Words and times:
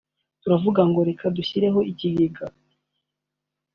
turavuga 0.41 0.81
ngo 0.89 0.99
reka 1.09 1.25
dushyireho 1.37 1.79
ikigega 1.91 2.43